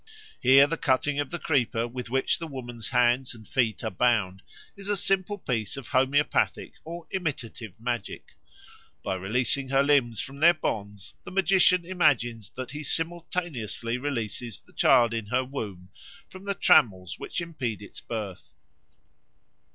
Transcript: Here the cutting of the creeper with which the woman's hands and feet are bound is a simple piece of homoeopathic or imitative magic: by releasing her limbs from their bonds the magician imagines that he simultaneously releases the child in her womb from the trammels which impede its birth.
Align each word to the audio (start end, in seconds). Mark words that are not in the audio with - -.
Here 0.39 0.65
the 0.65 0.77
cutting 0.77 1.19
of 1.19 1.29
the 1.29 1.37
creeper 1.37 1.87
with 1.87 2.09
which 2.09 2.39
the 2.39 2.47
woman's 2.47 2.87
hands 2.89 3.35
and 3.35 3.47
feet 3.47 3.83
are 3.83 3.91
bound 3.91 4.41
is 4.75 4.87
a 4.89 4.97
simple 4.97 5.37
piece 5.37 5.77
of 5.77 5.89
homoeopathic 5.89 6.73
or 6.83 7.05
imitative 7.11 7.75
magic: 7.79 8.35
by 9.03 9.13
releasing 9.13 9.69
her 9.69 9.83
limbs 9.83 10.19
from 10.19 10.39
their 10.39 10.55
bonds 10.55 11.13
the 11.23 11.29
magician 11.29 11.85
imagines 11.85 12.49
that 12.55 12.71
he 12.71 12.81
simultaneously 12.83 13.99
releases 13.99 14.57
the 14.61 14.73
child 14.73 15.13
in 15.13 15.27
her 15.27 15.43
womb 15.45 15.89
from 16.27 16.45
the 16.45 16.55
trammels 16.55 17.19
which 17.19 17.39
impede 17.39 17.79
its 17.79 17.99
birth. 18.01 18.53